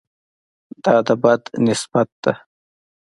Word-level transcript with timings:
دا 0.83 0.95
د 1.07 1.09
بد 1.23 1.41
نسبت 1.67 2.09
ده. 2.23 2.33